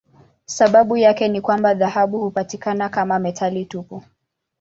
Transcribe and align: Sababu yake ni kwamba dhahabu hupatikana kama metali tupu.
Sababu 0.45 0.97
yake 0.97 1.27
ni 1.27 1.41
kwamba 1.41 1.73
dhahabu 1.73 2.19
hupatikana 2.21 2.89
kama 2.89 3.19
metali 3.19 3.65
tupu. 3.65 4.03